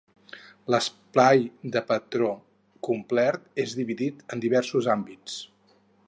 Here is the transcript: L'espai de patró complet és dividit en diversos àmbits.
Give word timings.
L'espai 0.75 1.43
de 1.75 1.83
patró 1.91 2.31
complet 2.89 3.61
és 3.65 3.75
dividit 3.81 4.25
en 4.37 4.41
diversos 4.47 4.89
àmbits. 4.95 5.37